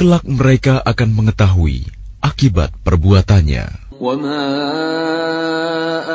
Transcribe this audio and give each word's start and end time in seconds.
Kelak 0.00 0.24
mereka 0.24 0.80
akan 0.80 1.12
mengetahui 1.12 1.84
akibat 2.24 2.72
perbuatannya. 2.80 3.92
وما 4.00 4.44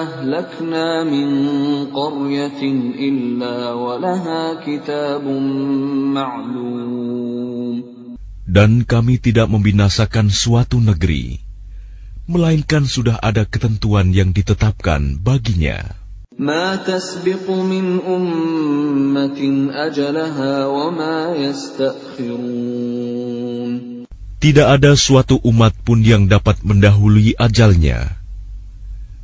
أهلكنا 0.03 1.03
من 1.03 1.29
قرية 1.95 2.61
إلا 2.99 3.73
ولها 3.73 4.43
كتاب 4.65 5.25
معلوم 6.15 7.75
Dan 8.51 8.83
kami 8.83 9.15
tidak 9.15 9.47
membinasakan 9.47 10.27
suatu 10.27 10.83
negeri, 10.83 11.39
melainkan 12.27 12.83
sudah 12.83 13.15
ada 13.23 13.47
ketentuan 13.47 14.11
yang 14.11 14.35
ditetapkan 14.35 15.15
baginya. 15.23 16.01
ما 16.41 16.75
تسبق 16.75 17.43
من 17.45 17.99
أمة 18.01 19.39
أجلها 19.71 20.65
وما 20.65 21.35
يستأخرون 21.37 22.81
Tidak 24.41 24.65
ada 24.65 24.97
suatu 24.97 25.37
umat 25.45 25.69
pun 25.85 26.01
yang 26.01 26.25
dapat 26.25 26.65
mendahului 26.65 27.37
ajalnya, 27.37 28.17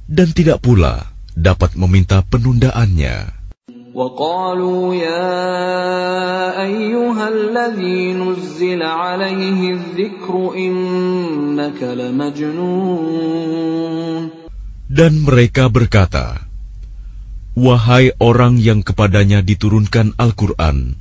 dan 0.08 0.34
tidak 0.34 0.62
pula 0.64 1.12
dapat 1.32 1.76
meminta 1.78 2.20
penundaannya. 2.26 3.42
Dan 14.92 15.12
mereka 15.24 15.64
berkata, 15.68 16.26
Wahai 17.52 18.16
orang 18.16 18.56
yang 18.56 18.80
kepadanya 18.80 19.44
diturunkan 19.44 20.16
Al-Quran, 20.16 20.96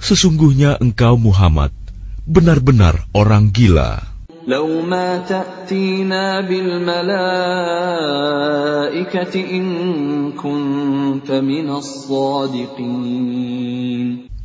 sesungguhnya 0.00 0.80
engkau 0.80 1.20
Muhammad 1.20 1.76
benar-benar 2.24 3.04
orang 3.12 3.52
gila. 3.52 4.09
لو 4.49 4.81
ما 4.85 5.17
تأتينا 5.25 6.41
بالملائكة 6.41 7.05
إن 9.57 9.65
كنت 10.37 11.31
من 11.31 11.69
الصادقين 11.69 13.17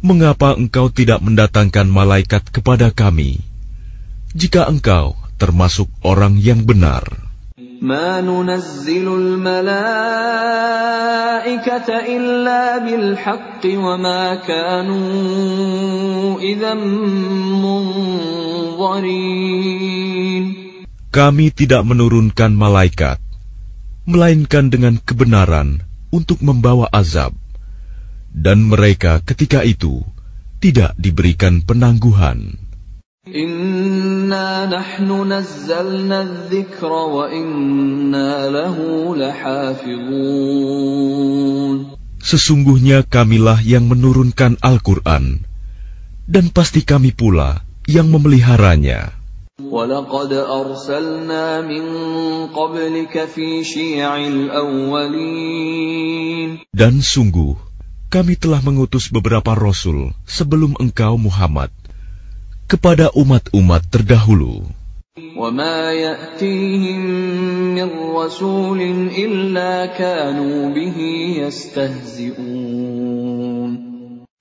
Mengapa 0.00 0.56
engkau 0.56 0.88
tidak 0.88 1.20
mendatangkan 1.20 1.84
malaikat 1.84 2.48
kepada 2.48 2.88
kami, 2.88 3.44
jika 4.32 4.64
engkau 4.64 5.12
termasuk 5.36 5.92
orang 6.00 6.40
yang 6.40 6.64
benar? 6.64 7.23
ما 7.80 8.20
ننزل 8.20 9.08
الملائكة 9.08 9.48
إلا 11.88 12.84
بالحق 12.84 13.62
وما 13.64 14.34
كانوا 14.34 16.40
إذا 16.40 16.74
منظرين 17.64 19.40
Kami 21.10 21.50
tidak 21.50 21.82
menurunkan 21.82 22.54
malaikat, 22.54 23.18
melainkan 24.06 24.70
dengan 24.70 24.94
kebenaran 25.02 25.82
untuk 26.14 26.38
membawa 26.38 26.86
azab. 26.94 27.34
Dan 28.30 28.70
mereka 28.70 29.18
ketika 29.26 29.66
itu 29.66 30.06
tidak 30.62 30.94
diberikan 30.94 31.66
penangguhan. 31.66 32.62
إنا 34.24 34.66
نحن 34.72 35.32
نزلنا 35.32 36.18
الذكر 36.22 36.92
وإنا 36.92 38.48
له 38.48 38.76
لحافظون 39.16 40.70
Sesungguhnya 42.20 43.00
kamilah 43.00 43.64
yang 43.64 43.88
menurunkan 43.88 44.60
Al-Quran, 44.60 45.40
dan 46.28 46.52
pasti 46.52 46.84
kami 46.84 47.16
pula 47.16 47.64
yang 47.88 48.12
memeliharanya. 48.12 49.16
ولقد 49.70 50.32
أرسلنا 50.32 51.60
من 51.68 51.84
قبلك 52.52 53.14
في 53.28 53.64
شيع 53.64 54.16
الأولين 54.16 55.70
Dan 56.76 57.00
sungguh, 57.00 57.56
kami 58.12 58.36
telah 58.36 58.60
mengutus 58.60 59.08
beberapa 59.08 59.56
rasul 59.56 60.12
sebelum 60.28 60.76
engkau 60.76 61.16
Muhammad 61.16 61.72
kepada 62.65 63.13
umat-umat 63.13 63.85
terdahulu. 63.93 64.65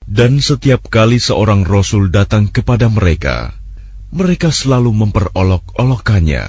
Dan 0.04 0.32
setiap 0.40 0.82
kali 0.88 1.18
seorang 1.20 1.68
rasul 1.68 2.08
datang 2.08 2.48
kepada 2.48 2.88
mereka, 2.88 3.52
mereka 4.08 4.48
selalu 4.48 4.91
memperolok-olokkannya. 5.04 6.44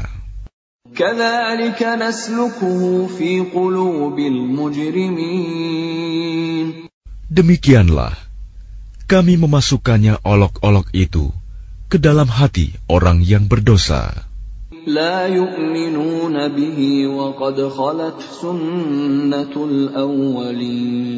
Demikianlah, 7.25 8.13
kami 9.11 9.33
memasukkannya 9.35 10.23
olok-olok 10.23 10.87
itu 10.95 11.35
ke 11.90 11.98
dalam 11.98 12.30
hati 12.30 12.74
orang 12.86 13.22
yang 13.24 13.50
berdosa. 13.50 14.30
لا 14.86 15.28
يؤمنون 15.28 16.48
به 16.56 16.78
وقد 17.06 17.56
خلت 17.68 18.18
سنة 18.40 19.52
الأولين 19.52 21.10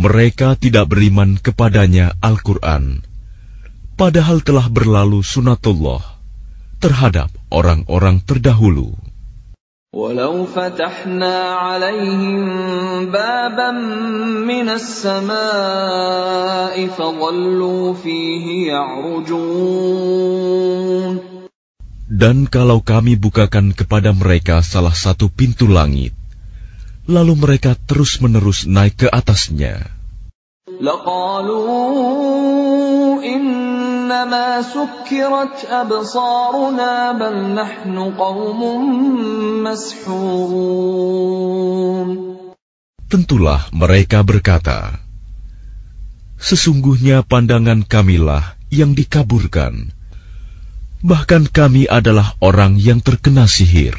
Mereka 0.00 0.56
tidak 0.56 0.88
beriman 0.96 1.36
kepadanya 1.36 2.16
Al-Quran, 2.24 3.04
padahal 4.00 4.40
telah 4.40 4.72
berlalu 4.72 5.20
sunatullah 5.20 6.00
terhadap 6.80 7.28
orang-orang 7.52 8.24
terdahulu. 8.24 8.96
ولو 9.94 10.46
فتحنا 10.46 11.36
عليهم 11.50 12.46
بابا 13.10 13.70
من 14.46 14.68
السماء 14.70 15.34
فظلوا 16.86 17.94
فيه 17.94 18.70
يعرجون 18.70 19.90
Dan 22.10 22.46
kalau 22.46 22.84
kami 22.84 23.18
bukakan 23.18 23.74
kepada 23.74 24.14
mereka 24.14 24.62
salah 24.62 24.94
satu 24.94 25.26
pintu 25.26 25.66
langit, 25.66 26.12
lalu 27.10 27.34
mereka 27.34 27.74
terus-menerus 27.74 28.68
naik 28.70 29.06
ke 29.06 29.08
atasnya, 29.10 29.88
لقالوا 30.80 31.90
إنما 34.04 34.62
سكرت 34.62 35.64
أبصارنا 35.64 37.12
بل 37.12 37.54
نحن 37.56 37.96
قوم 38.20 38.60
مسحورون 39.64 41.00
tentulah 43.10 43.66
mereka 43.74 44.22
berkata, 44.22 45.02
Sesungguhnya 46.40 47.20
pandangan 47.26 47.84
kamilah 47.84 48.56
yang 48.72 48.96
dikaburkan. 48.96 49.92
Bahkan 51.04 51.52
kami 51.52 51.84
adalah 51.84 52.38
orang 52.40 52.80
yang 52.80 53.04
terkena 53.04 53.44
sihir. 53.44 53.98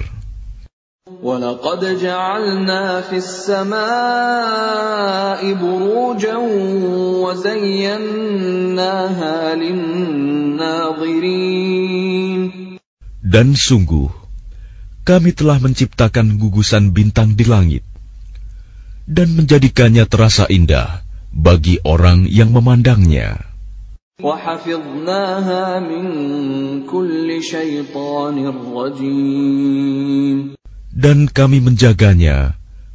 وَلَقَدْ 1.21 1.81
جَعَلْنَا 1.97 3.01
فِي 3.09 3.17
السَّمَاءِ 3.25 3.81
بُرُوجًا 5.53 6.37
وَزَيَّنَّاهَا 7.25 8.55
لِلنَّاظِرِينَ 9.57 10.81
Dan 13.21 13.57
sungguh, 13.57 14.13
kami 15.01 15.33
telah 15.33 15.57
menciptakan 15.57 16.37
gugusan 16.37 16.93
bintang 16.93 17.33
di 17.33 17.49
langit 17.49 17.81
dan 19.09 19.33
menjadikannya 19.33 20.05
terasa 20.05 20.45
indah 20.53 21.01
bagi 21.33 21.81
orang 21.81 22.29
yang 22.29 22.53
memandangnya. 22.53 23.41
وَحَفِظْنَاهَا 30.95 31.15
مِنْ 31.15 31.27
كُلِّ 31.27 31.31
شَيْطَانٍ 31.31 31.31
رَجِيمٍ 31.31 31.31
Dan 31.31 31.31
kami 31.31 31.59
menjaganya 31.63 32.37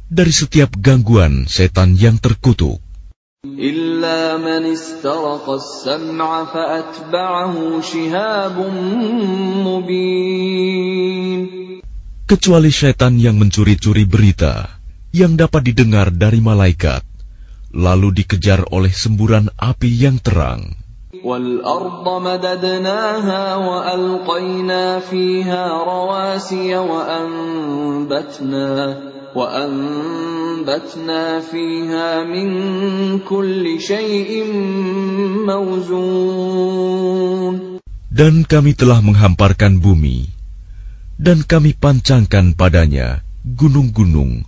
dari 0.07 0.31
setiap 0.31 0.71
gangguan 0.79 1.49
setan 1.49 1.97
yang 1.97 2.17
terkutuk. 2.21 2.79
إِلَّا 3.45 4.37
مَنِ 4.37 4.63
اسْتَرَقَ 4.71 5.45
السَّمْعَ 5.49 6.29
فَأَتْبَعَهُ 6.53 7.53
شِهَابٌ 7.81 8.55
مُبِينٌ 9.67 11.41
Kecuali 12.27 12.71
setan 12.75 13.19
yang 13.19 13.39
mencuri-curi 13.39 14.03
berita 14.03 14.67
yang 15.15 15.39
dapat 15.39 15.63
didengar 15.71 16.11
dari 16.11 16.43
malaikat, 16.43 17.01
lalu 17.71 18.11
dikejar 18.11 18.67
oleh 18.69 18.91
semburan 18.91 19.47
api 19.55 19.89
yang 19.89 20.19
terang. 20.19 20.80
وَالْأَرْضَ 21.21 22.03
مَدَدْنَاهَا 22.03 23.55
وَأَلْقَيْنَا 23.55 24.99
فِيهَا 24.99 25.63
رَوَاسِيَ 25.87 26.77
وَأَنبَتْنَا 26.77 28.69
وَأَنبَتْنَا 29.31 31.23
فِيهَا 31.39 32.23
مِن 32.27 32.49
كُلِّ 33.23 33.65
شَيْءٍ 33.79 34.51
مَّوْزُونٍ 35.47 36.75
Dan 38.11 38.43
kami 38.43 38.75
telah 38.75 38.99
menghamparkan 38.99 39.79
bumi, 39.79 40.27
dan 41.15 41.47
kami 41.47 41.71
pancangkan 41.71 42.51
padanya 42.51 43.23
gunung-gunung, 43.47 44.43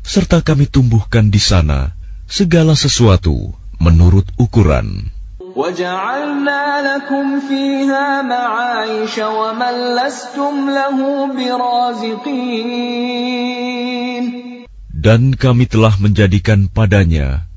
serta 0.00 0.40
kami 0.40 0.64
tumbuhkan 0.64 1.28
di 1.28 1.36
sana 1.36 1.92
segala 2.24 2.72
sesuatu 2.72 3.52
menurut 3.76 4.24
ukuran. 4.40 5.13
وَجَعَلْنَا 5.54 6.62
لَكُمْ 6.82 7.40
فِيهَا 7.46 8.22
مَعَايِشَ 8.22 9.14
وَمَن 9.18 9.74
لَّسْتُمْ 9.96 10.54
لَهُ 10.70 10.98
بِرَازِقِينَ 11.36 12.74
Dan 15.00 15.32
kami 15.32 15.64
telah 15.64 15.96
menjadikan 15.96 16.68
padanya 16.68 17.48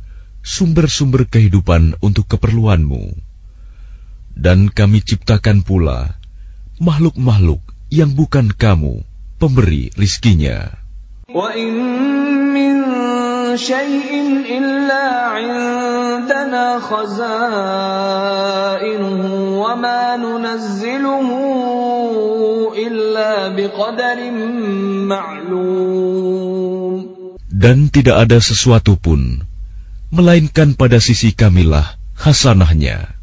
sumber-sumber 0.45 1.27
kehidupan 1.27 1.99
untuk 1.99 2.27
keperluanmu. 2.31 3.19
Dan 4.37 4.71
kami 4.71 5.03
ciptakan 5.03 5.65
pula 5.67 6.15
makhluk-makhluk 6.79 7.59
yang 7.91 8.15
bukan 8.15 8.53
kamu, 8.53 9.03
pemberi 9.41 9.91
rizkinya. 9.97 10.71
وَإِن 11.33 11.73
مِّن 11.73 12.46
شَيْءٍ 13.57 14.09
إِلَّا 14.57 15.05
عِندَنَا 15.35 16.79
خَزَائِنُهُ 16.79 17.31
وَمَا 19.63 20.01
نُنَزِّلُهُ 20.17 21.27
إِلَّا 22.77 23.33
بِقَدَرٍ 23.57 24.19
مَّعْلُومٍ 25.11 26.95
Dan 27.53 27.87
tidak 27.93 28.27
ada 28.27 28.41
sesuatu 28.43 28.97
pun, 28.99 29.45
melainkan 30.11 30.75
pada 30.75 30.99
sisi 30.99 31.31
kamilah 31.31 31.95
hasanahnya. 32.17 33.13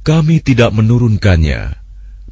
Kami 0.00 0.40
tidak 0.40 0.72
menurunkannya, 0.72 1.76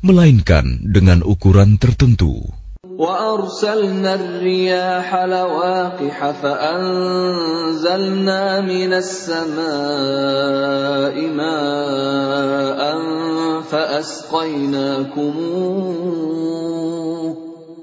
melainkan 0.00 0.88
dengan 0.88 1.20
ukuran 1.20 1.76
tertentu. 1.76 2.48
وَأَرْسَلْنَا 2.92 4.14
الرِّيَاحَ 4.14 5.14
لَوَاقِحَ 5.14 6.30
فَأَنزَلْنَا 6.42 8.42
مِنَ 8.60 8.92
السَّمَاءِ 8.92 9.66
مَاءً 11.30 12.80
فَأَسْقَيْنَاكُمُوهُ 13.70 15.28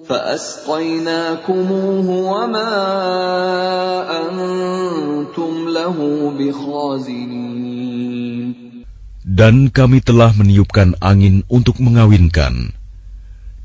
فَأَسْقَيْنَاكُمُوهُ 0.07 2.07
وَمَا 2.31 2.74
أَنتُمْ 4.22 5.69
لَهُ 5.69 5.98
بِخَازِنِينَ 6.39 7.75
Dan 9.25 9.74
kami 9.74 10.00
telah 10.00 10.31
meniupkan 10.38 10.95
angin 11.04 11.44
untuk 11.51 11.83
mengawinkan, 11.83 12.72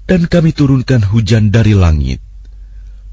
dan 0.05 0.29
kami 0.29 0.53
turunkan 0.53 1.01
hujan 1.01 1.49
dari 1.49 1.73
langit. 1.73 2.21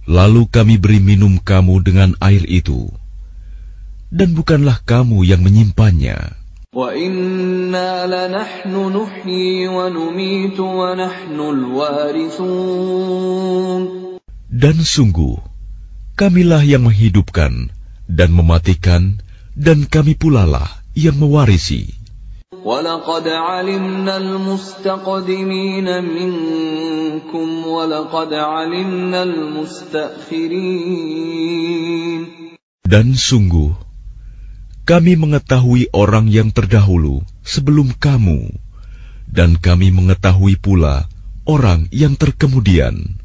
Lalu 0.04 0.48
kami 0.50 0.76
beri 0.76 1.00
minum 1.00 1.40
kamu 1.40 1.80
dengan 1.80 2.10
air 2.20 2.42
itu, 2.44 2.90
dan 4.12 4.36
bukanlah 4.36 4.82
kamu 4.84 5.24
yang 5.24 5.40
menyimpannya. 5.40 6.36
Dan 14.52 14.76
sungguh, 14.80 15.36
kamilah 16.16 16.62
yang 16.64 16.82
menghidupkan 16.84 17.52
dan 18.08 18.30
mematikan, 18.32 19.20
dan 19.52 19.84
kami 19.88 20.16
pulalah 20.16 20.82
yang 20.92 21.16
mewarisi. 21.16 22.01
وَلَقَدْ 22.51 23.27
عَلِمْنَا 23.27 24.17
الْمُسْتَقْدِمِينَ 24.17 25.88
مِنكُمْ 26.03 27.47
وَلَقَدْ 27.67 28.31
عَلِمْنَا 28.33 29.23
الْمُسْتَأْخِرِينَ 29.23 30.61
Dan 32.88 33.19
sungguh, 33.19 33.75
kami 34.88 35.19
mengetahui 35.19 35.91
orang 35.91 36.31
yang 36.31 36.55
terdahulu 36.55 37.19
sebelum 37.44 37.91
kamu, 37.91 38.56
dan 39.27 39.59
kami 39.59 39.92
mengetahui 39.92 40.56
pula 40.56 41.11
orang 41.44 41.92
yang 41.92 42.16
terkemudian. 42.16 43.19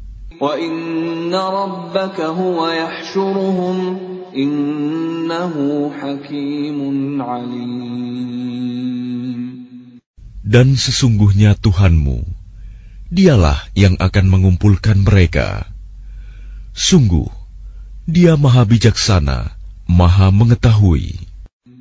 Dan 10.48 10.80
sesungguhnya 10.80 11.52
Tuhanmu, 11.60 12.24
dialah 13.12 13.60
yang 13.76 14.00
akan 14.00 14.26
mengumpulkan 14.32 15.04
mereka. 15.04 15.68
Sungguh, 16.72 17.28
dia 18.08 18.40
maha 18.40 18.64
bijaksana, 18.64 19.52
maha 19.84 20.32
mengetahui. 20.32 21.27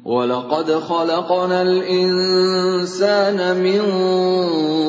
وَلَقَدْ 0.06 0.70
خَلَقْنَا 0.86 1.58
الْإِنسَانَ 1.62 3.38
مِن 3.58 3.82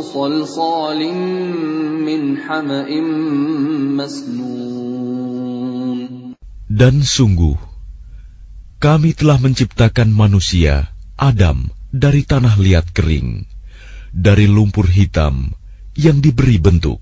صَلْصَالٍ 0.06 1.02
مِّنْ 1.98 2.38
حَمَإٍ 2.38 2.90
مَّسْنُونٍ 3.98 4.38
Dan 6.70 7.02
sungguh, 7.02 7.58
kami 8.78 9.18
telah 9.18 9.42
menciptakan 9.42 10.14
manusia, 10.14 10.94
Adam, 11.18 11.74
dari 11.90 12.22
tanah 12.22 12.54
liat 12.62 12.94
kering, 12.94 13.50
dari 14.14 14.46
lumpur 14.46 14.86
hitam 14.86 15.58
yang 15.98 16.22
diberi 16.22 16.62
bentuk. 16.62 17.02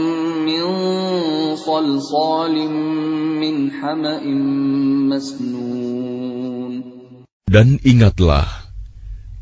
مِّن 0.50 0.64
صَلْصَالٍ 1.56 2.56
مِّنْ 3.42 3.56
حَمَإٍ 3.70 4.24
مَّسْنُونٍ 5.10 6.72
Dan 7.46 7.78
ingatlah, 7.86 8.46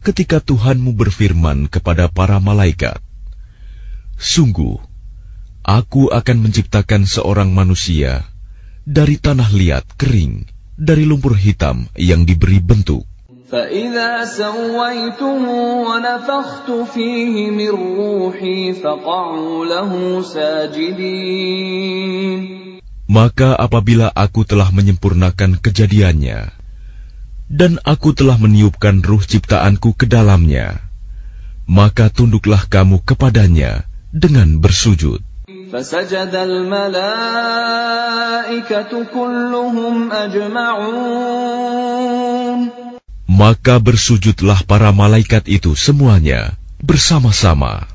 ketika 0.04 0.45
Tuhanmu 0.45 0.93
berfirman 0.93 1.73
kepada 1.73 2.12
para 2.12 2.37
malaikat, 2.37 3.00
Sungguh, 4.21 4.78
aku 5.64 6.12
akan 6.12 6.37
menciptakan 6.45 7.09
seorang 7.09 7.50
manusia 7.50 8.23
dari 8.85 9.16
tanah 9.16 9.49
liat 9.49 9.97
kering, 9.97 10.45
dari 10.76 11.09
lumpur 11.09 11.35
hitam 11.35 11.88
yang 11.97 12.28
diberi 12.28 12.61
bentuk. 12.61 13.08
فإذا 13.54 14.25
سويته 14.25 15.45
ونفخت 15.88 16.69
فيه 16.95 17.50
من 17.50 17.71
روحي 17.71 18.73
فقعوا 18.73 19.66
له 19.66 20.23
ساجدين 20.23 21.85
Maka 23.04 23.52
apabila 23.54 24.09
aku 24.11 24.49
telah 24.49 24.73
menyempurnakan 24.73 25.61
kejadiannya, 25.61 26.57
dan 27.52 27.76
aku 27.85 28.16
telah 28.16 28.40
meniupkan 28.40 29.04
ruh 29.04 29.21
ciptaanku 29.21 29.93
ke 29.93 30.09
dalamnya, 30.09 30.81
maka 31.69 32.09
tunduklah 32.09 32.64
kamu 32.66 33.04
kepadanya 33.04 33.85
dengan 34.11 34.59
bersujud. 34.59 35.21
فسجد 35.75 36.35
الملائكة 36.35 37.33
كلهم 39.14 40.12
أجمعون 40.12 41.54
maka 43.39 43.79
bersujudlah 43.79 44.67
para 44.67 44.91
malaikat 44.91 45.48
itu 45.48 45.72
semuanya 45.72 46.60
bersama-sama. 46.84 47.88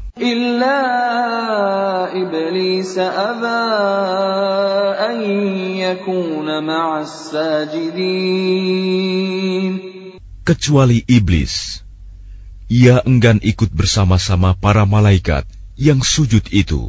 Kecuali 10.48 10.98
iblis. 11.04 11.84
Ia 12.72 13.04
enggan 13.04 13.36
ikut 13.44 13.68
bersama-sama 13.68 14.56
para 14.56 14.88
malaikat 14.88 15.44
yang 15.76 16.00
sujud 16.00 16.48
itu. 16.56 16.88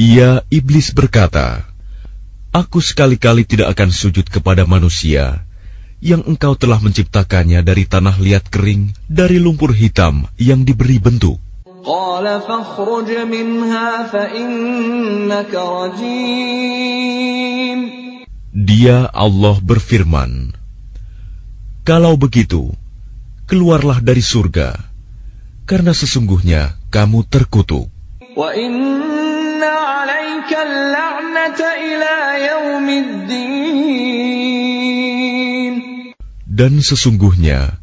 Ia 0.00 0.40
iblis 0.48 0.96
berkata, 0.96 1.60
Aku 2.56 2.80
sekali-kali 2.80 3.44
tidak 3.44 3.76
akan 3.76 3.92
sujud 3.92 4.24
kepada 4.32 4.64
manusia 4.64 5.44
yang 6.00 6.24
engkau 6.24 6.56
telah 6.56 6.80
menciptakannya 6.80 7.60
dari 7.60 7.84
tanah 7.84 8.16
liat 8.16 8.48
kering, 8.48 8.96
dari 9.04 9.36
lumpur 9.36 9.76
hitam 9.76 10.24
yang 10.40 10.64
diberi 10.64 10.96
bentuk. 10.96 11.36
Dia 18.56 18.98
Allah 19.12 19.56
berfirman, 19.60 20.30
Kalau 21.84 22.16
begitu, 22.16 22.72
keluarlah 23.44 24.00
dari 24.00 24.24
surga, 24.24 24.80
karena 25.68 25.92
sesungguhnya 25.92 26.72
kamu 26.88 27.28
terkutuk. 27.28 27.92
Dan 36.50 36.72
sesungguhnya, 36.84 37.80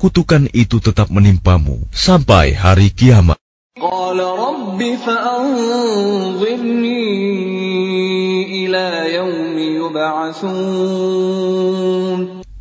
kutukan 0.00 0.46
itu 0.54 0.80
tetap 0.80 1.10
menimpamu 1.12 1.82
sampai 1.92 2.54
hari 2.54 2.94
kiamat. 2.94 3.36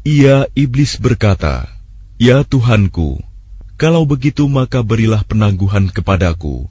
Ia 0.06 0.38
iblis 0.58 0.92
berkata, 1.00 1.70
Ya 2.20 2.42
Tuhanku, 2.44 3.22
kalau 3.80 4.04
begitu 4.10 4.50
maka 4.52 4.82
berilah 4.82 5.24
penangguhan 5.24 5.88
kepadaku 5.94 6.68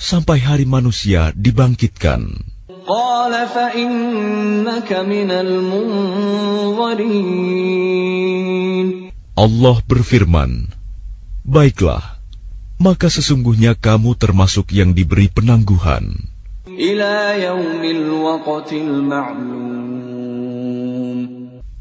sampai 0.00 0.40
hari 0.40 0.64
manusia 0.64 1.28
dibangkitkan. 1.36 2.40
Allah 9.36 9.76
berfirman, 9.84 10.50
Baiklah, 11.44 12.04
maka 12.80 13.12
sesungguhnya 13.12 13.76
kamu 13.76 14.16
termasuk 14.16 14.72
yang 14.72 14.96
diberi 14.96 15.28
penangguhan. 15.28 16.16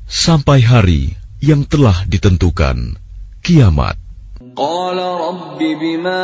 Sampai 0.09 0.59
hari 0.65 1.15
yang 1.39 1.63
telah 1.63 2.03
ditentukan, 2.03 2.99
kiamat. 3.39 4.08
قال 4.58 4.98
رب 4.98 5.58
بما 5.58 6.22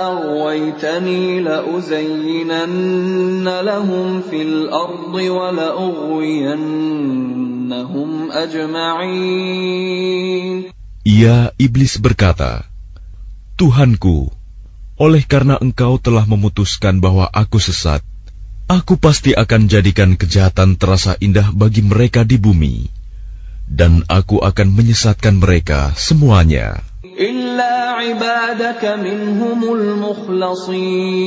أغويتني 0.00 1.40
لأزينن 1.40 3.48
لهم 3.48 4.22
في 4.30 4.42
الأرض 4.42 5.14
ولأغوينهم 5.14 6.50
أجمعين 8.32 9.92
Ia 11.02 11.50
iblis 11.58 11.98
berkata, 11.98 12.62
Tuhanku, 13.58 14.30
oleh 14.94 15.26
karena 15.26 15.58
engkau 15.58 15.98
telah 15.98 16.22
memutuskan 16.30 17.02
bahwa 17.02 17.26
aku 17.26 17.58
sesat, 17.58 18.06
aku 18.70 18.94
pasti 19.02 19.34
akan 19.34 19.66
jadikan 19.66 20.14
kejahatan 20.14 20.78
terasa 20.78 21.18
indah 21.18 21.50
bagi 21.50 21.82
mereka 21.82 22.22
di 22.22 22.38
bumi, 22.38 22.86
dan 23.66 24.06
aku 24.06 24.46
akan 24.46 24.78
menyesatkan 24.78 25.42
mereka 25.42 25.90
semuanya, 25.98 26.86
إلا 27.16 27.74
عبادك 27.98 28.84
منهم 28.84 29.60
المخلصين 29.74 31.22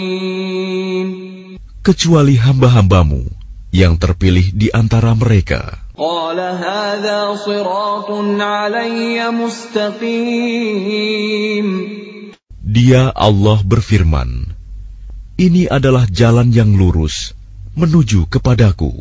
kecuali 1.86 2.34
hamba-hambamu 2.42 3.30
yang 3.70 4.00
terpilih 4.02 4.50
di 4.56 4.74
antara 4.74 5.14
mereka. 5.14 5.86
قال 5.96 6.40
هذا 6.40 7.36
صراط 7.40 8.10
علي 8.42 9.32
مستقيم 9.32 10.08
Dia 12.66 13.14
Allah 13.14 13.62
berfirman, 13.62 14.52
Ini 15.38 15.70
adalah 15.70 16.10
jalan 16.10 16.52
yang 16.52 16.74
lurus 16.76 17.36
menuju 17.76 18.32
kepadaku. 18.32 18.92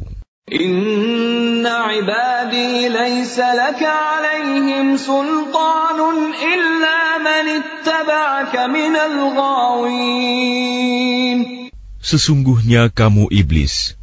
Sesungguhnya 11.99 12.89
kamu 12.89 13.29
iblis, 13.29 13.99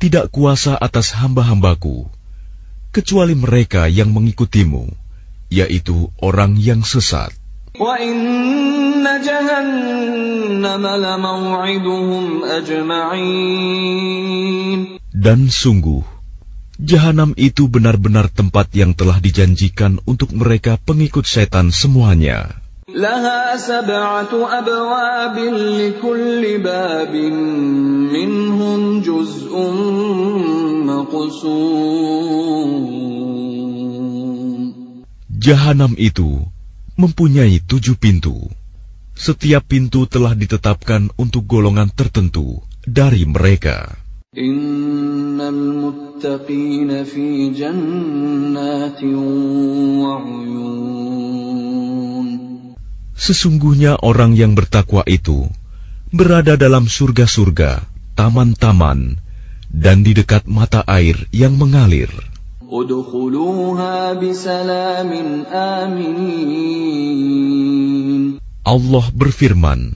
tidak 0.00 0.32
kuasa 0.32 0.78
atas 0.80 1.12
hamba-hambaku, 1.12 2.08
kecuali 2.94 3.34
mereka 3.36 3.84
yang 3.90 4.14
mengikutimu, 4.14 4.88
yaitu 5.52 6.08
orang 6.22 6.56
yang 6.56 6.86
sesat. 6.86 7.34
Dan 15.10 15.40
sungguh, 15.50 16.02
jahanam 16.79 17.31
itu 17.39 17.71
benar-benar 17.71 18.27
tempat 18.27 18.71
yang 18.75 18.91
telah 18.91 19.19
dijanjikan 19.23 20.03
untuk 20.03 20.35
mereka 20.35 20.75
pengikut 20.81 21.23
setan 21.23 21.71
semuanya. 21.71 22.65
لها 22.85 23.57
سبعة 23.57 24.29
أبواب 24.29 25.37
لكل 25.81 26.43
باب 26.61 27.13
منهم 28.13 29.01
جزء 29.01 29.51
مقسوم 30.85 32.15
Jahanam 35.45 35.93
itu 35.97 36.41
mempunyai 36.97 37.61
tujuh 37.61 37.97
pintu. 38.01 38.49
Setiap 39.13 39.61
pintu 39.69 40.09
telah 40.09 40.33
ditetapkan 40.33 41.13
untuk 41.21 41.45
golongan 41.45 41.93
tertentu 41.93 42.65
dari 42.85 43.29
mereka. 43.29 43.93
إن 44.37 45.39
المتقين 46.19 47.03
في 47.03 47.49
جنات 47.55 49.03
وعيون 50.03 50.75
Sesungguhnya 53.15 53.95
orang 54.03 54.35
yang 54.35 54.59
bertakwa 54.59 55.01
itu 55.07 55.47
berada 56.11 56.59
dalam 56.59 56.85
surga-surga, 56.85 57.79
taman-taman, 58.13 59.23
dan 59.71 60.03
di 60.03 60.11
dekat 60.13 60.45
mata 60.51 60.83
air 60.85 61.15
yang 61.31 61.55
mengalir. 61.55 62.11
ادخلوها 62.65 64.19
بسلام 64.19 65.11
آمنين 65.47 67.15
Allah 68.65 69.05
berfirman, 69.15 69.95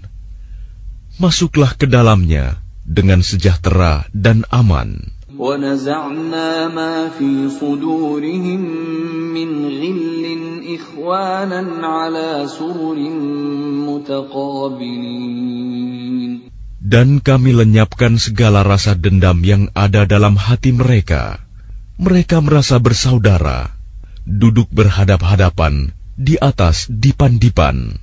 Masuklah 1.19 1.75
ke 1.75 1.85
dalamnya 1.91 2.55
dengan 2.87 3.19
sejahtera 3.19 4.07
dan 4.15 4.47
aman. 4.47 5.19
ونزعنا 5.39 6.67
ما 6.67 7.09
في 7.09 7.49
صدورهم 7.49 8.61
من 9.33 9.49
غل 9.65 10.25
إخوانا 10.75 11.87
على 11.87 12.47
سرر 12.47 12.97
متقابلين 13.89 15.49
Dan 16.89 17.21
kami 17.21 17.53
lenyapkan 17.53 18.17
segala 18.17 18.65
rasa 18.65 18.97
dendam 18.97 19.45
yang 19.45 19.69
ada 19.77 20.09
dalam 20.09 20.33
hati 20.33 20.73
mereka. 20.73 21.37
Mereka 22.01 22.41
merasa 22.41 22.81
bersaudara, 22.81 23.69
duduk 24.25 24.73
berhadap-hadapan 24.73 25.93
di 26.17 26.41
atas 26.41 26.89
dipan-dipan. 26.89 28.02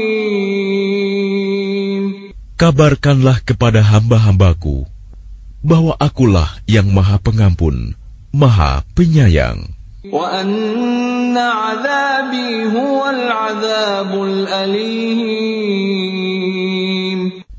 Kabarkanlah 2.61 3.41
kepada 3.41 3.81
hamba-hambaku 3.81 4.85
bahwa 5.65 5.97
akulah 5.97 6.45
yang 6.69 6.93
maha 6.93 7.17
pengampun, 7.17 7.97
maha 8.29 8.85
penyayang. 8.93 9.65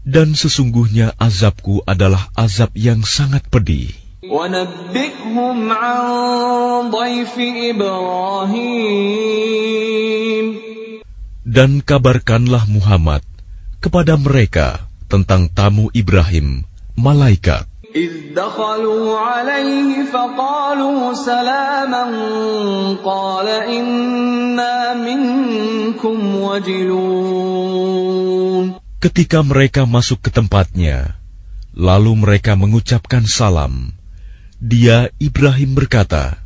Dan 0.06 0.28
sesungguhnya 0.38 1.18
azabku 1.18 1.82
adalah 1.82 2.30
azab 2.38 2.70
yang 2.78 3.02
sangat 3.02 3.42
pedih. 3.50 3.90
Dan 11.42 11.70
kabarkanlah 11.82 12.64
Muhammad 12.70 13.26
kepada 13.82 14.14
mereka 14.14 14.91
tentang 15.11 15.47
tamu 15.51 15.87
Ibrahim, 15.95 16.67
malaikat. 16.99 17.65
إذ 17.95 18.35
دخلوا 18.35 19.17
عليه 19.17 20.11
فقالوا 20.11 21.13
سلاما 21.13 22.03
قال 22.99 23.47
إنا 23.47 24.93
منكم 24.93 26.17
وجلون 26.35 27.85
Ketika 28.97 29.45
mereka 29.45 29.85
masuk 29.85 30.25
ke 30.25 30.33
tempatnya, 30.33 31.21
lalu 31.77 32.17
mereka 32.17 32.57
mengucapkan 32.57 33.29
salam. 33.29 33.93
Dia 34.57 35.13
Ibrahim 35.21 35.77
berkata, 35.77 36.40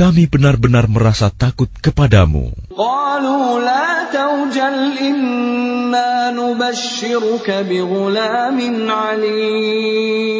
"Kami 0.00 0.28
benar-benar 0.28 0.92
merasa 0.92 1.32
takut 1.32 1.72
kepadamu." 1.80 2.52
قالوا 2.76 3.64
لا 3.64 4.12
توجل 4.12 4.76
إنا 5.00 6.36
نبشرك 6.36 7.48
بغلام 7.50 8.58
عليم 8.90 10.36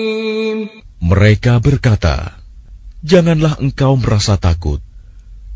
Mereka 1.01 1.63
berkata, 1.65 2.37
"Janganlah 3.01 3.57
engkau 3.63 3.97
merasa 3.97 4.37
takut. 4.37 4.85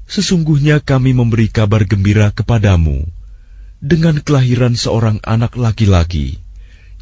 Sesungguhnya 0.09 0.81
kami 0.81 1.13
memberi 1.13 1.53
kabar 1.53 1.85
gembira 1.85 2.33
kepadamu 2.33 3.05
dengan 3.85 4.23
kelahiran 4.25 4.81
seorang 4.81 5.21
anak 5.27 5.61
laki-laki 5.61 6.41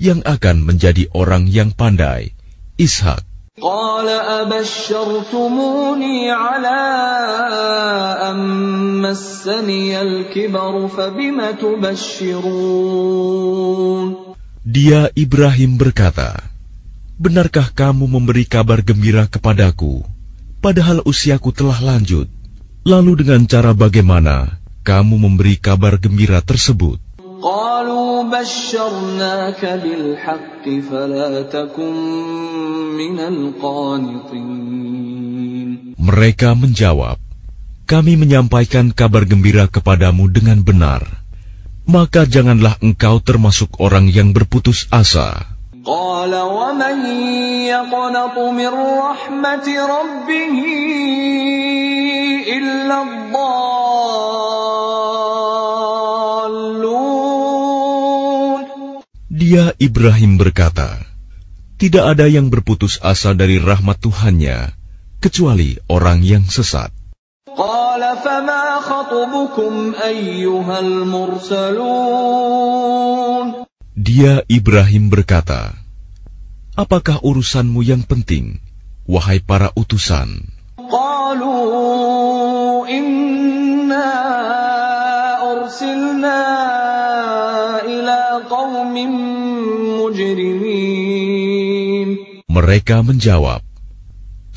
yang 0.03 0.27
akan 0.27 0.67
menjadi 0.67 1.07
orang 1.15 1.47
yang 1.47 1.71
pandai, 1.71 2.35
Ishak." 2.75 3.29
قال 3.59 4.09
أبشرتموني 4.47 6.17
على 6.31 6.79
Dia 14.69 15.01
Ibrahim 15.13 15.71
berkata, 15.77 16.31
Benarkah 17.19 17.69
kamu 17.75 18.07
memberi 18.07 18.47
kabar 18.47 18.79
gembira 18.81 19.27
kepadaku, 19.27 20.07
padahal 20.65 21.03
usiaku 21.03 21.51
telah 21.51 21.83
lanjut? 21.83 22.31
Lalu 22.87 23.27
dengan 23.27 23.45
cara 23.45 23.75
bagaimana 23.77 24.57
kamu 24.87 25.21
memberi 25.21 25.61
kabar 25.61 26.01
gembira 26.01 26.41
tersebut? 26.41 27.03
قالوا 27.39 28.35
بشرناك 28.35 29.63
بالحق 29.63 30.65
فلا 30.91 31.43
تكن 31.43 31.95
من 32.99 33.19
القانطين 33.21 34.69
Mereka 35.99 36.55
menjawab, 36.59 37.19
kami 37.94 38.18
menyampaikan 38.18 38.90
kabar 38.90 39.22
gembira 39.22 39.70
kepadamu 39.70 40.26
dengan 40.26 40.66
benar, 40.66 41.06
maka 41.86 42.26
janganlah 42.26 42.74
engkau 42.82 43.22
termasuk 43.22 43.78
orang 43.78 44.10
yang 44.10 44.34
berputus 44.34 44.90
asa. 44.90 45.46
Dia 59.30 59.66
Ibrahim 59.78 60.42
berkata, 60.42 60.98
Tidak 61.78 62.02
ada 62.02 62.26
yang 62.26 62.50
berputus 62.50 62.98
asa 63.06 63.38
dari 63.38 63.62
rahmat 63.62 64.02
Tuhannya, 64.02 64.74
kecuali 65.22 65.78
orang 65.86 66.26
yang 66.26 66.50
sesat. 66.50 67.03
قال 68.23 68.23
فما 68.23 68.79
خطبكم 68.79 69.99
أيها 69.99 70.77
المرسلون 70.81 71.79
Dia 73.99 74.47
Ibrahim 74.47 75.11
berkata, 75.11 75.75
Apakah 76.79 77.19
urusanmu 77.27 77.83
yang 77.83 78.07
penting, 78.07 78.63
wahai 79.03 79.43
para 79.43 79.75
utusan? 79.75 80.47
قالوا 80.79 82.87
إنا 82.87 84.15
أرسلنا 85.43 86.43
إلى 87.83 88.21
قوم 88.47 88.95
مجرمين 90.07 92.09
Mereka 92.47 93.03
menjawab, 93.03 93.67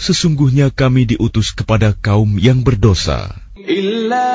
Sesungguhnya 0.01 0.73
kami 0.73 1.05
diutus 1.05 1.53
kepada 1.53 1.93
kaum 1.93 2.41
yang 2.41 2.65
berdosa, 2.65 3.37
إلا 3.65 4.27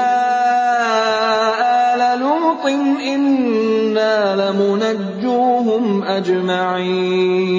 آل 1.94 2.00
لوط 2.20 2.64
إنا 3.02 4.16
لمنجوهم 4.36 6.02
أجمعين 6.04 7.56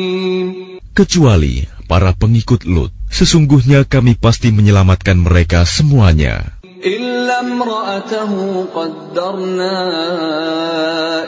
kecuali 0.97 1.69
para 1.85 2.17
pengikut 2.17 2.65
Lut. 2.65 2.89
Sesungguhnya 3.07 3.85
kami 3.85 4.17
pasti 4.17 4.49
menyelamatkan 4.49 5.21
mereka 5.21 5.61
semuanya, 5.63 6.57
إلا 6.77 7.39
امرأته 7.41 8.31
قدرنا 8.69 9.77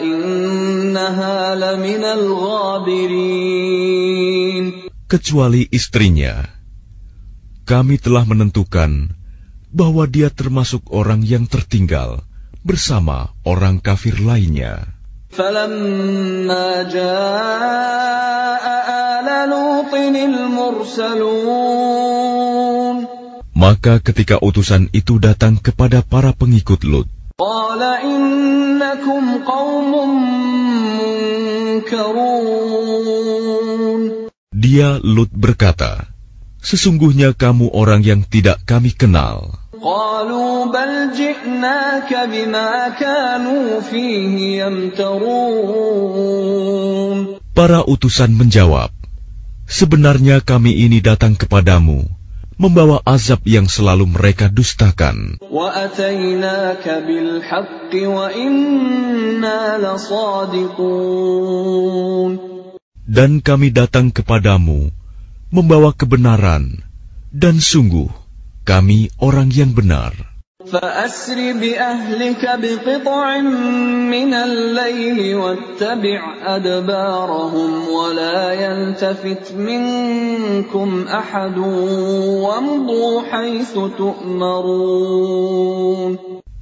إنها 0.01 1.55
لمن 1.55 2.03
الغابرين 2.89 3.49
kecuali 5.09 5.65
istrinya. 5.73 6.45
Kami 7.65 7.97
telah 8.01 8.25
menentukan 8.25 9.13
bahwa 9.73 10.09
dia 10.09 10.33
termasuk 10.33 10.89
orang 10.89 11.21
yang 11.21 11.45
tertinggal 11.45 12.25
bersama 12.65 13.33
orang 13.45 13.79
kafir 13.79 14.17
lainnya. 14.19 14.99
فلما 15.29 16.89
جاء 16.89 18.65
آل 18.89 19.49
لوط 19.49 19.93
المرسلون 19.93 21.49
Maka 23.59 23.99
ketika 23.99 24.39
utusan 24.39 24.87
itu 24.95 25.19
datang 25.19 25.59
kepada 25.59 25.99
para 25.99 26.31
pengikut 26.31 26.79
Lut, 26.87 27.11
قال 27.35 27.83
إنكم 27.83 29.23
قوم 29.43 29.91
منكرون 31.75 32.49
Dia 34.55 34.99
Lut 35.03 35.31
berkata, 35.31 36.07
Sesungguhnya 36.59 37.31
kamu 37.31 37.71
orang 37.71 38.03
yang 38.03 38.27
tidak 38.27 38.59
kami 38.67 38.91
kenal. 38.91 39.59
قالوا 39.83 40.65
بل 40.73 41.13
جئناك 41.13 42.09
بما 42.09 42.89
كانوا 42.97 43.81
فيه 43.81 44.65
يمترون 44.65 46.19
Para 47.59 47.83
utusan 47.83 48.31
menjawab, 48.39 48.89
Sebenarnya 49.69 50.41
kami 50.41 50.73
ini 50.73 50.97
datang 50.97 51.37
kepadamu, 51.37 52.01
membawa 52.57 53.05
azab 53.05 53.45
yang 53.45 53.69
selalu 53.69 54.09
mereka 54.09 54.49
dustakan. 54.49 55.37
وأتيناك 55.45 56.85
بالحق 57.05 57.93
وإنا 57.93 59.77
لصادقون 59.85 60.89
Dan 63.05 63.45
kami 63.45 63.69
datang 63.69 64.09
kepadamu, 64.09 64.89
membawa 65.53 65.93
kebenaran, 65.93 66.81
dan 67.29 67.61
sungguh, 67.61 68.09
kami 68.63 69.09
orang 69.19 69.49
yang 69.53 69.73
benar. 69.73 70.13
فأسر 70.59 71.39
بأهلك 71.55 72.43
بقطع 72.43 73.39
من 74.11 74.33
الليل 74.33 75.35
واتبع 75.35 76.19
أدبارهم 76.43 77.71
ولا 77.87 78.53
يلتفت 78.53 79.55
منكم 79.55 80.89
أحد 81.07 81.57
وامضوا 82.43 83.21
حيث 83.31 83.73
تؤمرون 83.97 85.39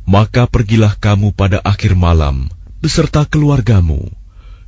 Maka 0.08 0.48
pergilah 0.48 0.96
kamu 0.96 1.36
pada 1.36 1.60
akhir 1.68 1.92
malam 2.00 2.48
beserta 2.80 3.28
keluargamu, 3.28 4.08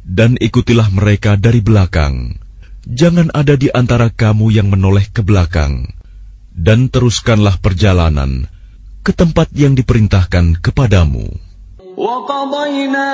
dan 0.03 0.35
ikutilah 0.35 0.91
mereka 0.91 1.39
dari 1.39 1.63
belakang. 1.63 2.35
Jangan 2.83 3.31
ada 3.31 3.55
di 3.55 3.71
antara 3.71 4.11
kamu 4.11 4.51
yang 4.51 4.67
menoleh 4.67 5.07
ke 5.07 5.23
belakang, 5.23 5.87
dan 6.53 6.91
teruskanlah 6.91 7.57
perjalanan 7.63 8.49
ke 9.05 9.15
tempat 9.15 9.47
yang 9.55 9.73
diperintahkan 9.79 10.59
kepadamu. 10.59 11.49
وقضينا 11.99 13.11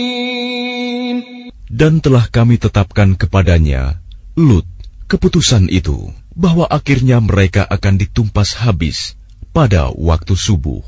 Dan 1.78 2.02
telah 2.02 2.26
kami 2.30 2.58
tetapkan 2.58 3.14
kepadanya, 3.14 4.02
Lut, 4.34 4.66
keputusan 5.10 5.70
itu, 5.70 6.10
bahwa 6.34 6.66
akhirnya 6.70 7.22
mereka 7.22 7.66
akan 7.66 8.02
ditumpas 8.02 8.58
habis 8.58 9.18
pada 9.53 9.93
waktu 9.93 10.33
subuh. 10.33 10.81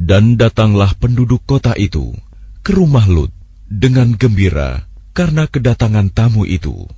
Dan 0.00 0.24
datanglah 0.40 0.90
penduduk 0.96 1.44
kota 1.44 1.76
itu 1.76 2.16
ke 2.64 2.72
rumah 2.72 3.04
Lut 3.06 3.30
dengan 3.68 4.16
gembira 4.16 4.88
karena 5.12 5.44
kedatangan 5.46 6.08
tamu 6.10 6.48
itu. 6.48 6.88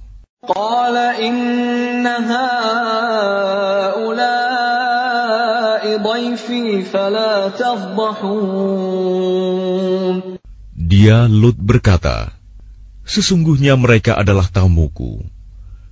Dia 10.73 11.18
Lut 11.27 11.57
berkata, 11.59 12.41
Sesungguhnya 13.12 13.77
mereka 13.77 14.16
adalah 14.16 14.48
tamuku. 14.48 15.20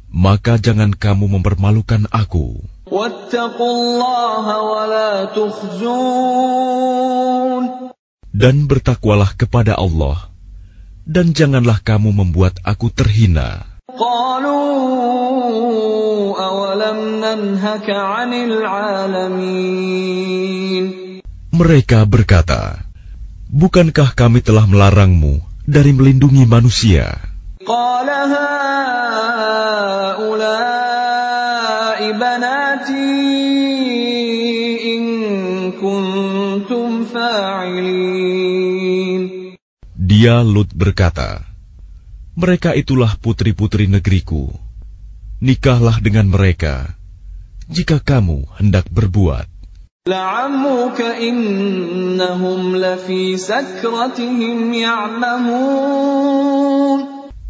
Maka 0.08 0.56
jangan 0.56 0.96
kamu 0.96 1.36
mempermalukan 1.36 2.08
aku. 2.08 2.64
Dan 8.32 8.54
bertakwalah 8.64 9.36
kepada 9.36 9.76
Allah. 9.76 10.32
Dan 11.04 11.36
janganlah 11.36 11.84
kamu 11.84 12.08
membuat 12.16 12.56
aku 12.64 12.88
terhina. 12.88 13.68
Mereka 21.52 21.98
berkata, 22.08 22.60
Bukankah 23.52 24.08
kami 24.16 24.40
telah 24.40 24.64
melarangmu 24.64 25.49
dari 25.70 25.94
melindungi 25.94 26.50
manusia. 26.50 27.14
Dia 40.10 40.42
Lut 40.42 40.70
berkata, 40.74 41.46
Mereka 42.34 42.74
itulah 42.74 43.14
putri-putri 43.22 43.86
negeriku. 43.86 44.50
Nikahlah 45.38 46.02
dengan 46.02 46.28
mereka, 46.28 46.98
jika 47.70 48.02
kamu 48.02 48.44
hendak 48.58 48.90
berbuat. 48.90 49.59
لعمرك 50.09 51.01
إنهم 51.01 52.75
لفي 52.77 53.37
سكرتهم 53.37 54.73
يعمهون 54.73 56.05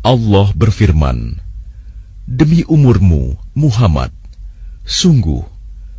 Allah 0.06 0.48
berfirman, 0.56 1.42
Demi 2.24 2.64
umurmu, 2.64 3.36
Muhammad, 3.58 4.16
sungguh 4.88 5.44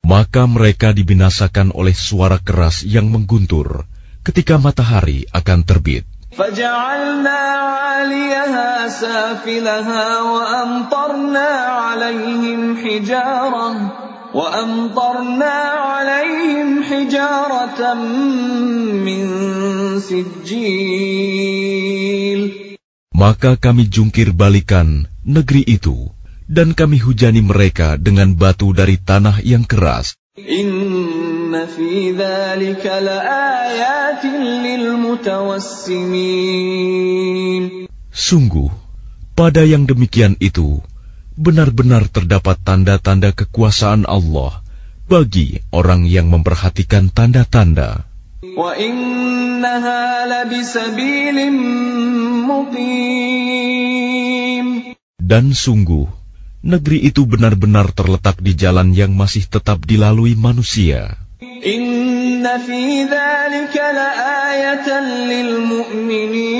Maka 0.04 0.46
mereka 0.46 0.94
dibinasakan 0.94 1.74
oleh 1.74 1.96
suara 1.96 2.38
keras 2.38 2.87
yang 2.87 3.10
mengguntur 3.10 3.82
ketika 4.24 4.56
matahari 4.56 5.28
akan 5.30 5.62
terbit. 5.64 6.04
فجعلنا 6.34 7.40
عاليها 7.62 8.88
سافلها 8.88 10.20
وأمطرنا 10.20 11.50
عليهم 11.78 12.76
حجارة 12.76 13.70
وأمطرنا 14.34 15.56
عليهم 15.78 16.82
حجارة 16.82 17.94
من 18.98 19.22
سجيل 20.02 21.54
Maka 23.14 23.54
kami 23.54 23.87
jungkir 23.87 24.34
balikan 24.34 25.06
negeri 25.22 25.62
itu, 25.62 26.10
dan 26.50 26.74
kami 26.74 26.98
hujani 26.98 27.46
mereka 27.46 27.94
dengan 27.94 28.34
batu 28.34 28.74
dari 28.74 28.98
tanah 28.98 29.38
yang 29.46 29.62
keras. 29.62 30.18
Sungguh, 38.09 38.69
pada 39.33 39.63
yang 39.65 39.89
demikian 39.89 40.35
itu, 40.43 40.83
benar-benar 41.39 42.12
terdapat 42.12 42.59
tanda-tanda 42.62 43.31
kekuasaan 43.31 44.03
Allah 44.03 44.59
bagi 45.09 45.63
orang 45.71 46.05
yang 46.05 46.27
memperhatikan 46.29 47.09
tanda-tanda. 47.09 48.05
Dan 55.19 55.45
sungguh, 55.53 56.05
negeri 56.65 56.99
itu 57.07 57.21
benar-benar 57.23 57.95
terletak 57.95 58.43
di 58.43 58.53
jalan 58.57 58.91
yang 58.91 59.15
masih 59.15 59.47
tetap 59.47 59.85
dilalui 59.88 60.35
manusia. 60.35 61.28
Inna 61.39 62.60
fi 62.60 63.08
dhalika 63.08 63.95
la 63.95 64.12
lil 65.23 65.63
mu'minin. 65.71 66.60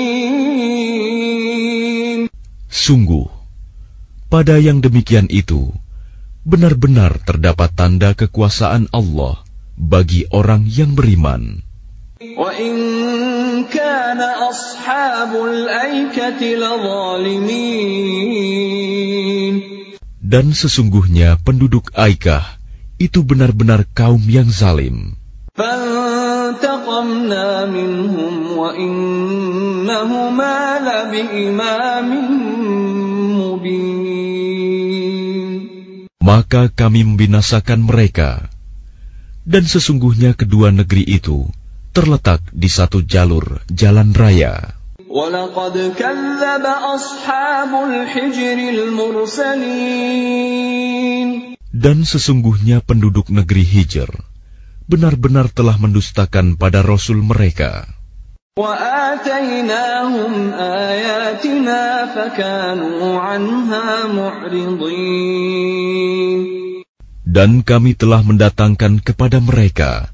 Sungguh, 2.64 3.28
pada 4.32 4.56
yang 4.56 4.80
demikian 4.80 5.28
itu, 5.28 5.68
benar-benar 6.48 7.20
terdapat 7.28 7.76
tanda 7.76 8.16
kekuasaan 8.16 8.88
Allah 8.96 9.44
bagi 9.76 10.24
orang 10.32 10.64
yang 10.64 10.96
beriman. 10.96 11.60
Wa 12.40 12.48
in 12.56 13.68
kana 13.68 14.48
ashabul 14.48 15.68
aikati 15.68 16.56
Dan 20.24 20.56
sesungguhnya 20.56 21.36
penduduk 21.44 21.92
Aikah 21.92 22.59
itu 23.00 23.24
benar-benar 23.24 23.88
kaum 23.96 24.20
yang 24.28 24.52
zalim. 24.52 25.16
Maka 36.20 36.62
kami 36.68 37.00
membinasakan 37.08 37.80
mereka, 37.80 38.52
dan 39.48 39.64
sesungguhnya 39.64 40.36
kedua 40.36 40.68
negeri 40.68 41.08
itu 41.08 41.48
terletak 41.96 42.44
di 42.52 42.68
satu 42.68 43.02
jalur 43.02 43.64
jalan 43.72 44.12
raya. 44.14 44.79
ولقد 45.09 45.93
كذب 45.99 46.65
أصحاب 46.95 47.71
الحجر 47.89 48.57
المرسلين 48.75 50.05
Dan 51.75 52.07
sesungguhnya 52.07 52.79
penduduk 52.79 53.27
negeri 53.27 53.67
Hijr 53.67 54.07
benar-benar 54.87 55.51
telah 55.51 55.75
mendustakan 55.75 56.55
pada 56.55 56.79
Rasul 56.79 57.19
mereka. 57.19 57.91
وآتيناهم 58.55 60.33
آياتنا 60.55 61.81
فكانوا 62.15 63.19
عنها 63.19 64.07
معرضين 64.15 65.75
Dan 67.27 67.67
kami 67.67 67.99
telah 67.99 68.23
mendatangkan 68.23 69.03
kepada 69.03 69.43
mereka 69.43 70.07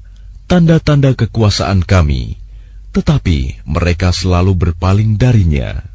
tanda-tanda 0.50 1.14
kekuasaan 1.14 1.86
kami, 1.86 2.42
tetapi 2.97 3.61
mereka 3.69 4.09
selalu 4.09 4.57
berpaling 4.57 5.21
darinya. 5.21 5.85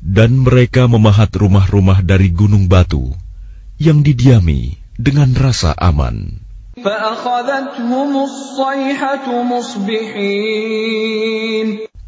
Dan 0.00 0.30
mereka 0.40 0.82
memahat 0.88 1.30
rumah-rumah 1.36 2.00
dari 2.00 2.32
gunung 2.32 2.64
batu 2.64 3.12
yang 3.76 4.00
didiami 4.00 4.80
dengan 4.96 5.36
rasa 5.36 5.76
aman. 5.76 6.40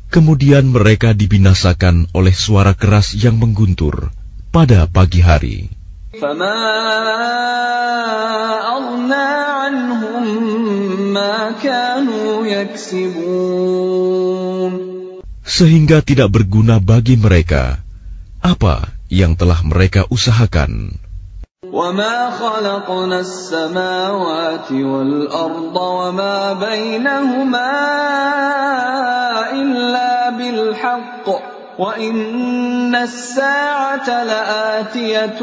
Kemudian 0.09 0.64
mereka 0.73 1.12
dibinasakan 1.12 1.97
oleh 2.16 2.33
suara 2.33 2.73
keras 2.73 3.12
yang 3.12 3.37
mengguntur 3.37 4.09
pada 4.49 4.88
pagi 4.88 5.21
hari. 5.21 5.76
فما 6.21 6.60
أغنى 8.78 9.32
عنهم 9.47 10.24
ما 11.13 11.52
كانوا 11.63 12.45
يكسبون 12.45 13.91
Sehingga 15.52 16.00
tidak 16.00 16.32
berguna 16.32 16.80
bagi 16.80 17.19
mereka 17.19 17.84
apa 18.39 18.88
yang 19.12 19.36
telah 19.36 19.60
mereka 19.67 20.08
usahakan. 20.08 20.95
وما 21.71 22.30
خلقنا 22.36 23.19
السماوات 23.19 24.71
والأرض 24.71 25.76
وما 25.78 26.54
بينهما 26.54 27.71
إلا 29.52 30.30
بالحق 30.30 31.28
وإن 31.80 32.95
الساعة 32.95 34.06
لآتية 34.06 35.39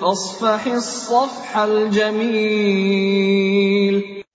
فاصفح 0.00 0.62
الصفح 0.66 1.56
الجميل 1.56 3.16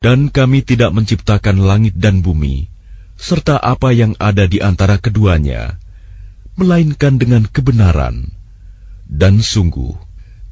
Dan 0.04 0.28
kami 0.28 0.60
tidak 0.68 0.92
menciptakan 0.92 1.64
langit 1.64 1.96
dan 1.96 2.20
bumi, 2.20 2.68
serta 3.16 3.56
apa 3.56 3.96
yang 3.96 4.20
ada 4.20 4.44
di 4.52 4.60
antara 4.60 5.00
keduanya, 5.00 5.80
melainkan 6.60 7.16
dengan 7.16 7.48
kebenaran. 7.48 8.36
Dan 9.08 9.40
sungguh, 9.40 9.96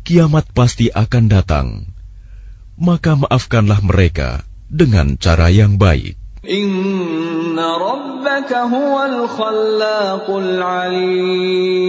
kiamat 0.08 0.48
pasti 0.56 0.88
akan 0.88 1.28
datang. 1.28 1.68
Maka 2.80 3.20
maafkanlah 3.20 3.84
mereka 3.84 4.48
dengan 4.72 5.20
cara 5.20 5.52
yang 5.52 5.76
baik. 5.76 6.16
إن 6.50 7.60
ربك 7.60 8.54
هو 8.54 9.06
الخلاق 9.06 10.30
العليم 10.30 11.82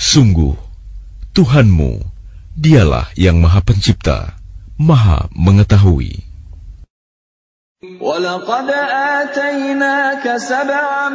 Sungguh, 0.00 0.56
Tuhanmu, 1.36 2.02
dialah 2.56 3.12
yang 3.14 3.38
maha 3.38 3.60
pencipta, 3.62 4.34
maha 4.80 5.28
mengetahui. 5.36 6.30
ولقد 8.00 8.68
آتيناك 9.20 10.36
سبعا 10.36 11.08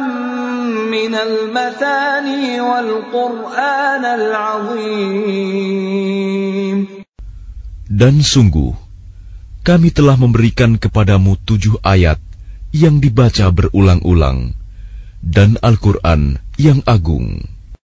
من 0.90 1.14
المثاني 1.14 2.60
والقرآن 2.60 4.04
العظيم 4.04 5.46
Dan 7.86 8.18
sungguh, 8.18 8.74
kami 9.66 9.90
telah 9.90 10.14
memberikan 10.14 10.78
kepadamu 10.78 11.34
tujuh 11.42 11.82
ayat 11.82 12.22
yang 12.70 13.02
dibaca 13.02 13.50
berulang-ulang, 13.50 14.54
dan 15.24 15.58
Al-Quran 15.58 16.38
yang 16.60 16.86
agung. 16.86 17.56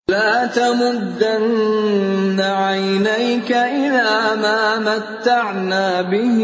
لا 0.07 0.47
تمدن 0.47 2.39
عينيك 2.41 3.51
إلى 3.51 4.39
ما 4.39 4.79
متعنا 4.79 6.03
به 6.03 6.39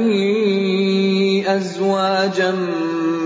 أزواجا 1.47 2.51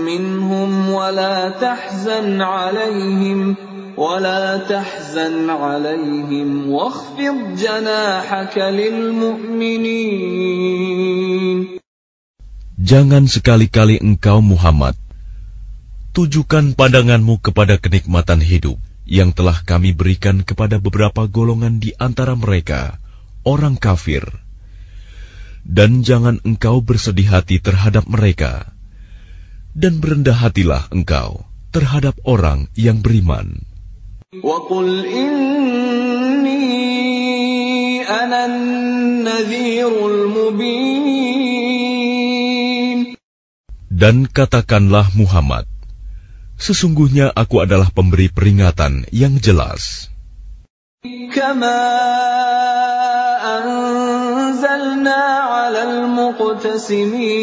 منهم 0.05 0.89
ولا 0.89 1.49
تحزن 1.49 2.41
عليهم 2.41 3.55
ولا 3.97 4.57
تحزن 4.57 5.49
عليهم 5.49 6.71
واخفض 6.71 7.55
جناحك 7.57 8.57
للمؤمنين 8.57 9.87
Jangan 12.81 13.25
sekali-kali 13.25 13.97
engkau 13.97 14.39
Muhammad 14.45 14.93
tujukan 16.17 16.73
pandanganmu 16.73 17.37
kepada 17.45 17.77
kenikmatan 17.77 18.41
hidup 18.41 18.81
yang 19.05 19.37
telah 19.37 19.61
kami 19.61 19.93
berikan 19.93 20.41
kepada 20.41 20.81
beberapa 20.81 21.29
golongan 21.29 21.77
di 21.77 21.93
antara 22.01 22.33
mereka, 22.33 22.97
orang 23.45 23.77
kafir. 23.77 24.25
Dan 25.61 26.01
jangan 26.01 26.41
engkau 26.41 26.81
bersedih 26.81 27.29
hati 27.29 27.61
terhadap 27.61 28.09
mereka, 28.09 28.73
dan 29.77 30.01
berendah 30.01 30.33
hatilah 30.33 30.89
engkau 30.89 31.45
terhadap 31.69 32.17
orang 32.25 32.65
yang 32.73 33.05
beriman. 33.05 33.61
وقل 34.43 35.07
إني 35.07 36.59
أنا 38.03 38.45
النذير 38.45 39.87
المبين 39.87 41.20
Dan 44.01 44.27
katakanlah 44.27 45.13
Muhammad, 45.15 45.69
sesungguhnya 46.59 47.31
aku 47.31 47.63
adalah 47.63 47.93
pemberi 47.93 48.27
peringatan 48.27 49.07
yang 49.13 49.37
jelas. 49.37 50.11
كما 51.07 51.79
أنزلنا 53.37 55.21
على 55.53 55.81
المقتسمين 55.83 57.37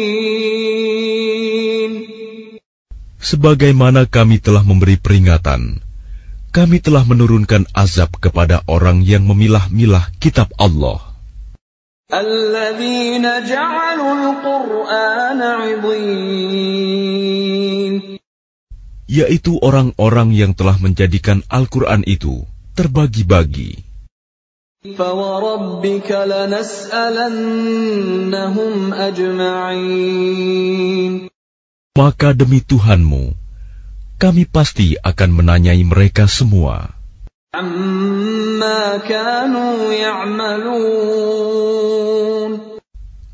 Sebagaimana 3.25 4.05
kami 4.05 4.37
telah 4.37 4.61
memberi 4.61 5.01
peringatan, 5.01 5.81
kami 6.53 6.77
telah 6.77 7.01
menurunkan 7.09 7.65
azab 7.73 8.13
kepada 8.21 8.61
orang 8.69 9.01
yang 9.01 9.25
memilah-milah 9.25 10.13
kitab 10.21 10.53
Allah, 10.61 11.08
الذين 12.13 13.25
جعلوا 13.25 14.13
القرآن 14.13 15.41
عضين 15.41 16.85
yaitu 19.05 19.57
orang-orang 19.61 20.29
yang 20.33 20.53
telah 20.53 20.77
menjadikan 20.77 21.41
Al-Quran 21.49 22.03
itu 22.05 22.45
terbagi-bagi. 22.77 23.81
فوربك 24.85 26.09
لنسألنهم 26.13 27.33
أجمعين 28.93 30.53
Maka 31.95 32.35
demi 32.37 32.59
Tuhanmu, 32.61 33.33
kami 34.21 34.45
pasti 34.45 34.99
akan 34.99 35.29
menanyai 35.41 35.81
mereka 35.81 36.29
semua 36.29 36.45
عما 36.45 36.53
كانوا 36.55 36.73
يعملون 36.85 36.98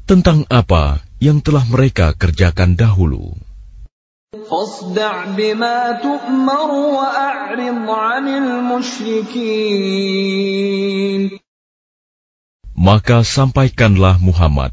Tentang 0.08 0.48
apa 0.48 1.04
yang 1.20 1.44
telah 1.44 1.60
mereka 1.68 2.16
kerjakan 2.16 2.80
dahulu. 2.80 3.36
Maka 12.72 13.18
sampaikanlah 13.20 14.16
Muhammad 14.16 14.72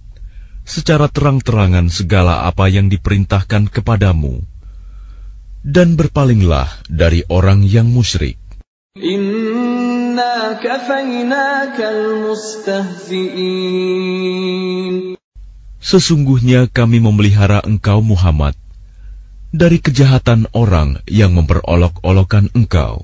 secara 0.63 1.11
terang-terangan 1.11 1.91
segala 1.91 2.47
apa 2.47 2.71
yang 2.71 2.87
diperintahkan 2.87 3.67
kepadamu, 3.67 4.39
dan 5.67 5.99
berpalinglah 5.99 6.71
dari 6.87 7.27
orang 7.27 7.67
yang 7.67 7.91
musyrik. 7.91 8.39
Sesungguhnya 15.81 16.69
kami 16.69 17.01
memelihara 17.01 17.65
engkau 17.65 18.05
Muhammad 18.05 18.53
dari 19.49 19.81
kejahatan 19.81 20.45
orang 20.53 21.01
yang 21.09 21.33
memperolok-olokan 21.33 22.53
engkau. 22.53 23.01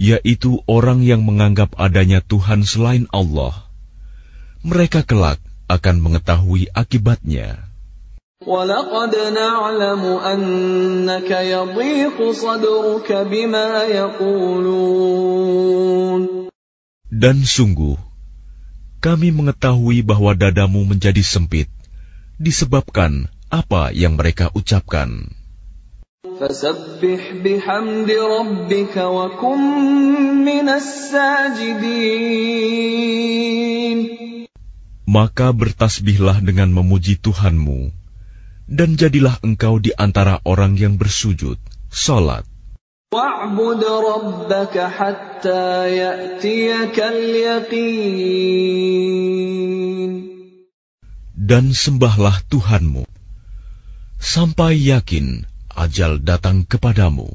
Yaitu 0.00 0.50
orang 0.64 1.04
yang 1.04 1.28
menganggap 1.28 1.76
adanya 1.76 2.24
Tuhan 2.24 2.64
selain 2.64 3.04
Allah 3.12 3.63
Mereka 4.63 5.07
kelak 5.07 5.39
akan 5.71 5.95
mengetahui 6.03 6.67
akibatnya. 6.75 7.69
ولقد 8.39 9.15
نعلم 9.35 10.03
أنك 10.23 11.27
يضيق 11.27 12.31
صدرك 12.31 13.11
بما 13.11 13.83
يقولون 13.83 14.99
Dan 17.11 17.43
sungguh, 17.43 17.99
kami 19.03 19.35
mengetahui 19.35 20.07
bahwa 20.07 20.31
dadamu 20.39 20.87
menjadi 20.87 21.19
sempit 21.19 21.67
disebabkan 22.39 23.27
apa 23.51 23.91
yang 23.91 24.15
mereka 24.15 24.47
ucapkan. 24.55 25.35
فسبح 26.39 27.43
بحمد 27.43 28.11
ربك 28.11 28.95
وكن 28.95 29.59
من 30.47 30.69
الساجدين 30.69 31.99
maka 35.04 35.52
bertasbihlah 35.52 36.40
dengan 36.40 36.72
memuji 36.72 37.20
Tuhanmu, 37.20 37.92
dan 38.68 38.96
jadilah 38.96 39.36
engkau 39.44 39.76
di 39.76 39.92
antara 39.92 40.40
orang 40.48 40.80
yang 40.80 40.96
bersujud, 40.96 41.60
salat. 41.92 42.44
Dan 51.34 51.64
sembahlah 51.70 52.36
Tuhanmu, 52.50 53.04
sampai 54.18 54.72
yakin 54.80 55.44
ajal 55.76 56.18
datang 56.24 56.64
kepadamu. 56.64 57.28